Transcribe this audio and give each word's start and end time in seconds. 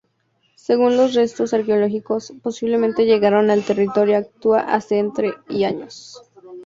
Según 0.55 0.97
los 0.97 1.13
restos 1.13 1.53
arqueológicos, 1.53 2.33
posiblemente 2.41 3.05
llegaron 3.05 3.51
al 3.51 3.63
territorio 3.63 4.17
actual 4.17 4.65
hace 4.67 4.97
entre 4.97 5.35
y 5.47 5.63
años. 5.63 6.23